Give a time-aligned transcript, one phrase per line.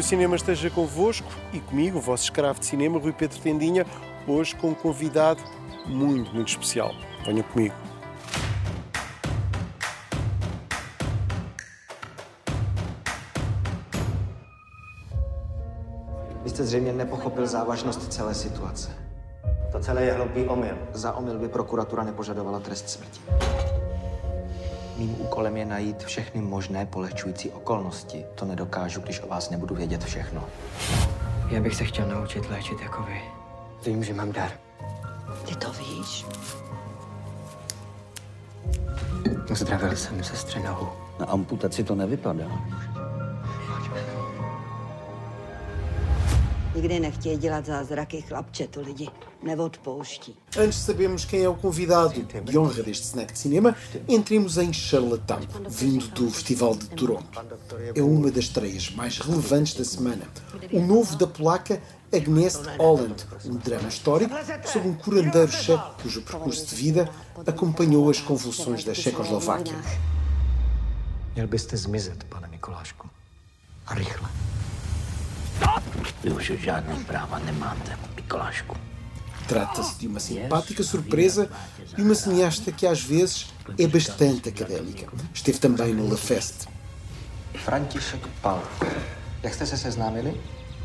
[0.00, 3.86] o cinema esteja convosco e comigo, o vosso escravo de cinema, Rui Pedro Tendinha,
[4.26, 5.42] hoje com um convidado
[5.86, 6.90] muito, muito especial.
[7.26, 7.74] Venham comigo.
[16.42, 18.90] Vy jste zřejmě nepochopil závažnost celé situace.
[19.72, 20.76] To celé je hloupý omyl.
[20.92, 23.20] Za omyl by prokuratura nepožadovala trest smrti.
[25.00, 28.24] Mým úkolem je najít všechny možné polehčující okolnosti.
[28.34, 30.44] To nedokážu, když o vás nebudu vědět všechno.
[31.48, 33.20] Já bych se chtěl naučit léčit jako vy.
[33.86, 34.52] Vím, že mám dar.
[35.48, 36.26] Ty to víš?
[39.50, 40.88] Zdravil jsem sestře nohu.
[41.20, 42.44] Na amputaci to nevypadá.
[46.74, 49.08] Nikdy nechtějí dělat zázraky, chlapče, to lidi
[50.56, 53.74] Antes de sabermos quem é o convidado de honra deste snack de cinema,
[54.06, 57.40] entremos em Charlatão, vindo do Festival de Toronto.
[57.94, 60.28] É uma das estreias mais relevantes da semana.
[60.72, 61.80] O novo da polaca
[62.12, 64.34] Agnes Holland, um drama histórico
[64.66, 67.08] sobre um curandeiro checo cujo percurso de vida
[67.46, 69.76] acompanhou as convulsões da Checoslováquia.
[71.34, 73.08] Měl byste zmizet, pane Mikulášku.
[73.86, 74.28] A rychle.
[76.24, 78.76] Vy už žádný práva nemáte, Mikolášku.
[79.48, 81.48] Trata-se de uma simpática surpresa
[81.98, 83.46] e uma cineasta que às vezes
[83.78, 85.06] é bastante académica.
[85.34, 86.68] Esteve também no La Fest.
[87.64, 88.62] František Pal.
[89.42, 90.40] Jak jste se seznámili?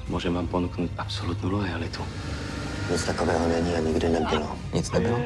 [0.07, 2.05] Může vám ponuknout absolutní lojalitu.
[2.91, 4.57] Nic takového není a nikdy nebylo.
[4.73, 5.19] Nic nebylo?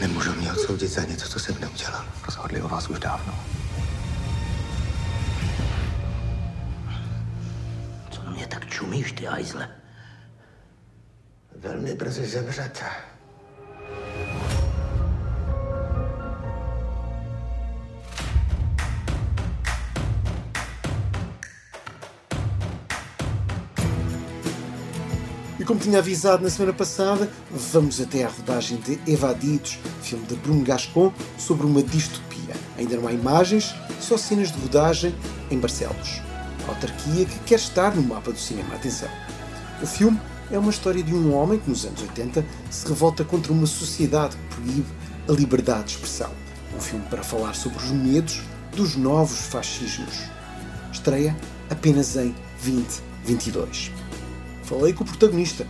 [0.00, 2.04] Nemůžu mě odsoudit za něco, co jsem neudělal.
[2.26, 3.34] Rozhodli o vás už dávno.
[8.10, 9.28] Co na mě tak čumíš, ty
[11.68, 12.84] Velmi brzy zemřete.
[25.60, 30.36] E como tinha avisado na semana passada, vamos até à rodagem de Evadidos, filme de
[30.36, 32.54] Bruno Gascon sobre uma distopia.
[32.78, 35.14] Ainda não há imagens, só cenas de rodagem
[35.50, 36.22] em Barcelos.
[36.66, 38.74] A autarquia que quer estar no mapa do cinema.
[38.74, 39.10] Atenção!
[39.82, 40.18] O filme
[40.50, 44.36] é uma história de um homem que, nos anos 80, se revolta contra uma sociedade
[44.36, 44.86] que proíbe
[45.28, 46.30] a liberdade de expressão.
[46.74, 48.42] Um filme para falar sobre os medos
[48.74, 50.24] dos novos fascismos.
[50.92, 51.36] Estreia
[51.70, 53.92] apenas em 2022.
[54.62, 55.66] Falei com o protagonista,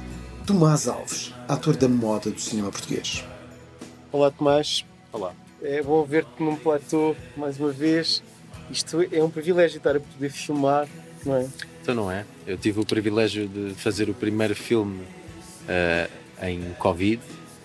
[0.46, 3.24] Tomás Alves, ator da moda do cinema português.
[4.12, 4.84] Olá, Tomás.
[5.12, 5.32] Olá.
[5.60, 8.22] É bom ver-te num platô mais uma vez.
[8.70, 10.86] Isto é um privilégio estar a poder filmar,
[11.24, 11.48] não é?
[11.88, 12.26] Então não é.
[12.46, 15.00] Eu tive o privilégio de fazer o primeiro filme
[15.66, 16.06] eh,
[16.42, 17.18] em Covid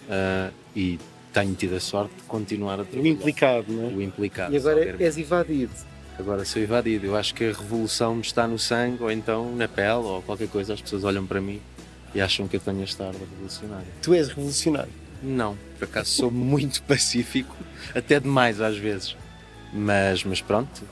[0.09, 0.97] eh, e
[1.33, 3.11] tenho tido a sorte de continuar a O trabalhar.
[3.11, 3.93] implicado, não é?
[3.93, 4.53] O implicado.
[4.53, 5.73] E agora és evadido.
[6.17, 7.05] Agora sou evadido.
[7.05, 10.47] Eu acho que a revolução me está no sangue ou então na pele ou qualquer
[10.47, 10.73] coisa.
[10.73, 11.59] As pessoas olham para mim
[12.15, 13.87] e acham que eu tenho este ar de revolucionário.
[14.01, 14.93] Tu és revolucionário.
[15.21, 17.53] Não, por acaso sou muito pacífico,
[17.93, 19.17] até demais às vezes.
[19.73, 20.83] Mas, mas pronto,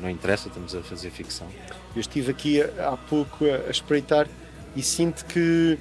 [0.00, 1.46] não interessa, estamos a fazer ficção.
[1.94, 4.26] Eu estive aqui há pouco a, a espreitar
[4.74, 5.78] e sinto que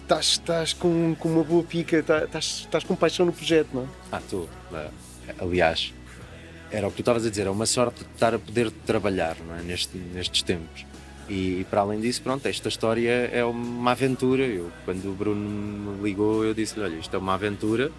[0.00, 3.82] estás, estás com, com uma boa pica, estás, estás, estás com paixão no projeto, não
[3.82, 3.86] é?
[4.12, 4.48] Ah, estou.
[5.38, 5.92] Aliás,
[6.70, 9.36] era o que tu estavas a dizer, é uma sorte de estar a poder trabalhar
[9.46, 9.62] não é?
[9.62, 10.86] Neste, nestes tempos.
[11.28, 14.42] E, e para além disso, pronto, esta história é uma aventura.
[14.42, 17.90] Eu, quando o Bruno me ligou, eu disse-lhe: Olha, isto é uma aventura,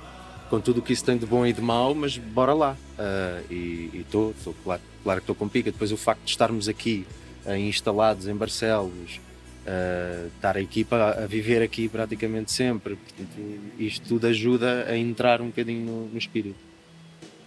[0.53, 2.77] com tudo o que isso tem de bom e de mau, mas bora lá.
[2.99, 5.71] Ah, e estou, claro, claro que estou com pica.
[5.71, 7.07] Depois, o facto de estarmos aqui
[7.43, 9.19] ah, instalados em Barcelos,
[9.65, 13.31] ah, estar a equipa a viver aqui praticamente sempre, portanto,
[13.79, 16.59] isto tudo ajuda a entrar um bocadinho no, no espírito.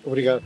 [0.04, 0.42] Obrigado.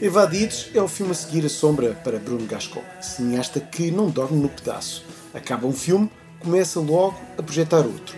[0.00, 4.40] Evadidos é o filme a seguir a sombra para Bruno Gascon, cineasta que não dorme
[4.40, 5.04] no pedaço.
[5.34, 8.16] Acaba um filme, começa logo a projetar outro.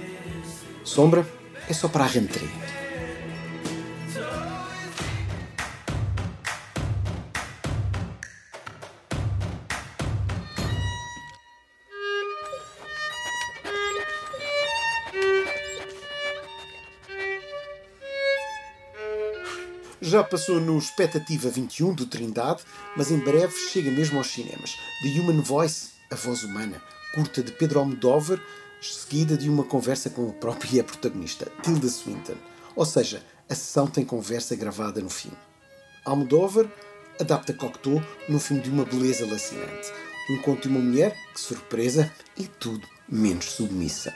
[0.84, 1.26] Sombra
[1.66, 2.67] é só para a rentrée.
[20.00, 22.62] Já passou no Expectativa 21 do Trindade,
[22.96, 24.76] mas em breve chega mesmo aos cinemas.
[25.02, 26.80] The Human Voice, a voz humana,
[27.12, 28.40] curta de Pedro Almodóvar,
[28.80, 32.36] seguida de uma conversa com a própria protagonista, Tilda Swinton.
[32.76, 35.32] Ou seja, a sessão tem conversa gravada no fim.
[36.04, 36.70] Almodóvar
[37.20, 39.92] adapta Cocteau num filme de uma beleza lacinante.
[40.30, 44.14] Um conto de uma mulher que, surpresa, é tudo menos submissa.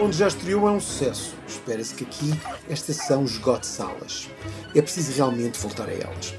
[0.00, 1.34] Onde já estreou é um sucesso.
[1.46, 2.32] Espera-se que aqui
[2.68, 4.28] esta sessão esgote salas.
[4.74, 6.34] É preciso realmente voltar a elas.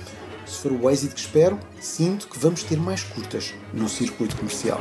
[0.45, 4.79] Se for o êxito que espero, sinto que vamos ter mais curtas no circuito comercial.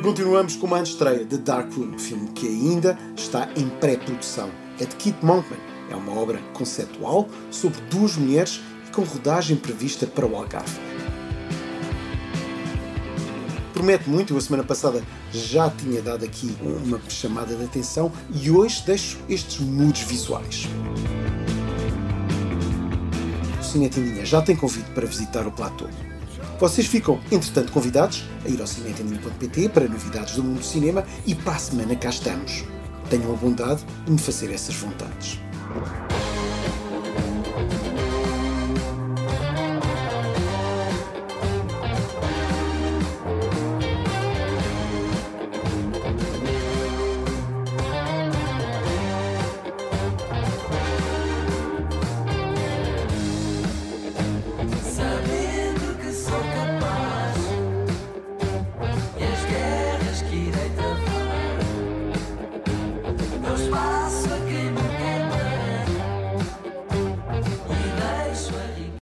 [0.00, 4.48] E continuamos com uma antestreia de Dark Room, filme que ainda está em pré-produção.
[4.80, 5.60] É de Kit Monkman.
[5.90, 10.80] É uma obra conceptual sobre duas mulheres e com rodagem prevista para o Algarve.
[13.74, 15.04] Promete muito, eu a semana passada
[15.34, 20.66] já tinha dado aqui uma chamada de atenção e hoje deixo estes mudos visuais.
[23.60, 25.84] O Cinetindinha já tem convite para visitar o platô.
[26.60, 31.34] Vocês ficam, entretanto, convidados a ir ao cinetendinho.pt para novidades do mundo do cinema e
[31.34, 32.64] para a semana cá estamos.
[33.08, 35.40] Tenham a bondade de me fazer essas vontades.